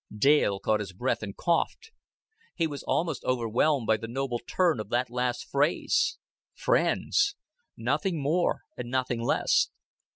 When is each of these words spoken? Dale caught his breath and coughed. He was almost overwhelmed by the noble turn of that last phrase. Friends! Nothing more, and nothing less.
Dale 0.17 0.59
caught 0.59 0.79
his 0.79 0.93
breath 0.93 1.21
and 1.21 1.37
coughed. 1.37 1.91
He 2.55 2.65
was 2.65 2.81
almost 2.81 3.23
overwhelmed 3.23 3.85
by 3.85 3.97
the 3.97 4.07
noble 4.07 4.39
turn 4.39 4.79
of 4.79 4.89
that 4.89 5.11
last 5.11 5.45
phrase. 5.47 6.17
Friends! 6.55 7.35
Nothing 7.77 8.19
more, 8.19 8.61
and 8.75 8.89
nothing 8.89 9.21
less. 9.21 9.69